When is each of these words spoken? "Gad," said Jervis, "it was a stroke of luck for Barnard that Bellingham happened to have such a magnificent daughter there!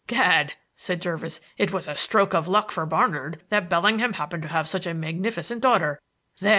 "Gad," 0.07 0.55
said 0.77 0.99
Jervis, 0.99 1.41
"it 1.59 1.71
was 1.71 1.87
a 1.87 1.95
stroke 1.95 2.33
of 2.33 2.47
luck 2.47 2.71
for 2.71 2.87
Barnard 2.87 3.43
that 3.49 3.69
Bellingham 3.69 4.13
happened 4.13 4.41
to 4.41 4.49
have 4.49 4.67
such 4.67 4.87
a 4.87 4.95
magnificent 4.95 5.61
daughter 5.61 5.99
there! 6.39 6.49